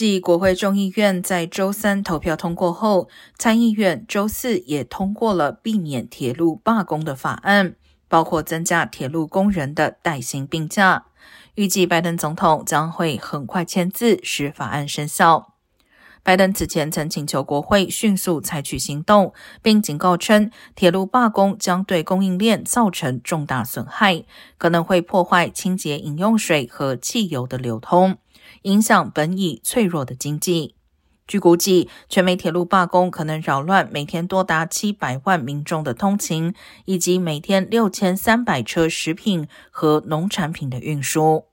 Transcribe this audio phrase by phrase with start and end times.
[0.00, 7.74] 继国会众议院在周三投票通过后，参议院周四也通过了避免铁路罢工的法案，
[8.08, 11.04] 包括增加铁路工人的带薪病假。
[11.56, 15.52] 预计拜登总统将会很快签字，使法案生效。
[16.22, 19.32] 拜登此前曾请求国会迅速采取行动，
[19.62, 24.24] 并警告称，铁路罢工将对供应链造成重大损害，
[24.58, 28.18] 可能会破坏清洁饮用水和汽油的流通，
[28.62, 30.76] 影响本已脆弱的经济。
[31.26, 36.54] 据估计，全美铁路罢工可能扰乱每天多达七百万民众的通勤，
[36.86, 41.49] 以及每天六千三百车食品和农产品的运输。